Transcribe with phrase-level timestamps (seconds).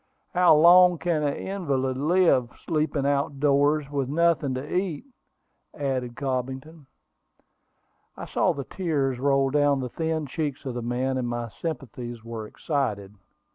[0.33, 5.05] How long can an invalid live, sleeping out doors, with nothing to eat?"
[5.75, 6.87] added Cobbington.
[8.17, 12.23] I saw the tears roll down the thin cheeks of the man, and my sympathies
[12.23, 13.13] were excited.